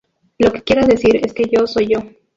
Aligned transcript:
Lo 0.39 0.51
que 0.51 0.63
quiero 0.63 0.87
decir 0.87 1.21
es 1.23 1.31
que 1.31 1.43
yo 1.45 1.67
soy 1.67 1.89
yo. 1.93 1.99